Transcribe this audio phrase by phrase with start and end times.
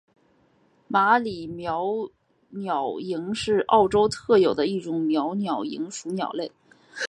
[0.87, 2.09] 马里鹋
[2.51, 6.51] 鹩莺是澳洲特有的一种鹋鹩莺属鸟类。